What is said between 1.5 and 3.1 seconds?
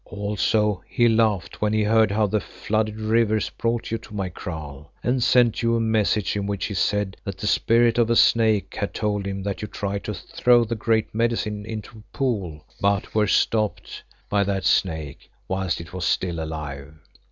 when he heard how the flooded